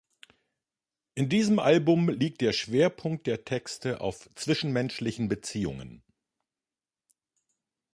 [1.13, 6.01] In diesem Album liegt der Schwerpunkt der Texte auf zwischenmenschlichen Beziehungen.